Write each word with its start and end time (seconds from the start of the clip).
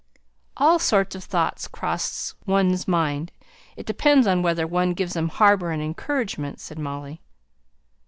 "All 0.57 0.79
sorts 0.79 1.13
of 1.15 1.23
thoughts 1.23 1.67
cross 1.67 2.33
one's 2.47 2.87
mind 2.87 3.31
it 3.77 3.85
depends 3.85 4.25
upon 4.25 4.41
whether 4.41 4.65
one 4.65 4.93
gives 4.95 5.13
them 5.13 5.29
harbour 5.29 5.69
and 5.69 5.79
encouragement," 5.83 6.59
said 6.59 6.79
Molly. 6.79 7.21